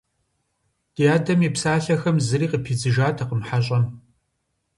Ди 0.95 1.03
адэм 1.15 1.39
и 1.47 1.49
псалъэхэм 1.55 2.17
зыри 2.27 2.47
къыпидзыжатэкъым 2.51 3.41
хьэщӀэм. 3.47 3.83